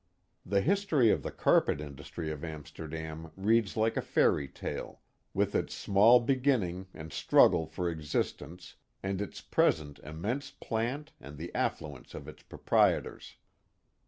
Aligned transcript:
The 0.43 0.61
history 0.61 1.11
of 1.11 1.21
the 1.21 1.29
carpet 1.29 1.79
industry 1.79 2.31
of 2.31 2.43
Amsterdam 2.43 3.31
reads 3.37 3.77
like 3.77 3.95
a 3.97 4.01
fairy 4.01 4.47
tale; 4.47 4.99
with 5.31 5.53
its 5.53 5.75
small 5.75 6.19
beginning 6.19 6.87
and 6.91 7.13
struggle 7.13 7.67
for 7.67 7.87
existence, 7.87 8.77
and 9.03 9.21
its 9.21 9.41
present 9.41 9.99
immense 9.99 10.49
plant 10.49 11.11
and 11.19 11.37
the 11.37 11.53
affluence 11.53 12.15
of 12.15 12.27
its 12.27 12.41
proprietors. 12.41 13.35